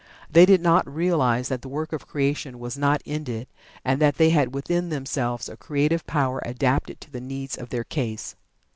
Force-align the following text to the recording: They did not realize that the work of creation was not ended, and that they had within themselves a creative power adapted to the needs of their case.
They 0.31 0.47
did 0.47 0.61
not 0.61 0.91
realize 0.91 1.49
that 1.49 1.61
the 1.61 1.67
work 1.69 1.93
of 1.93 2.07
creation 2.07 2.57
was 2.57 2.75
not 2.75 3.03
ended, 3.05 3.45
and 3.85 4.01
that 4.01 4.15
they 4.17 4.31
had 4.31 4.51
within 4.55 4.89
themselves 4.89 5.47
a 5.47 5.55
creative 5.55 6.07
power 6.07 6.41
adapted 6.43 6.99
to 7.01 7.11
the 7.11 7.21
needs 7.21 7.55
of 7.55 7.69
their 7.69 7.83
case. 7.83 8.35